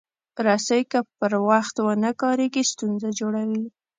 [0.47, 3.63] رسۍ که پر وخت ونه کارېږي، ستونزه جوړوي.